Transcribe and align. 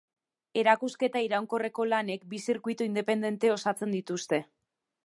Erakusketa 0.61 1.21
iraunkorreko 1.25 1.87
lanek, 1.91 2.27
bi 2.33 2.41
zirkuitu 2.47 2.89
independente 2.89 3.57
osatzen 3.59 3.97
dituzte. 3.99 4.43